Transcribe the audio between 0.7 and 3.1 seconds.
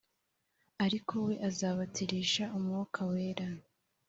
ariko we azabatirisha umwuka